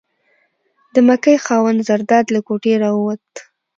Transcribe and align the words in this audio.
د 0.93 0.95
مکۍ 1.07 1.37
خاوند 1.45 1.79
زرداد 1.87 2.25
له 2.35 2.39
کوټې 2.47 2.73
راووت. 2.83 3.25